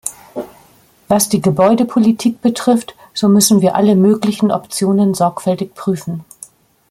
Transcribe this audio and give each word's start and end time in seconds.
Was 1.09 1.29
die 1.29 1.41
Gebäudepolitik 1.43 2.41
betrifft, 2.41 2.95
so 3.13 3.29
müssen 3.29 3.61
wir 3.61 3.75
alle 3.75 3.95
möglichen 3.95 4.51
Optionen 4.51 5.13
sorgfältig 5.13 5.75
prüfen. 5.75 6.25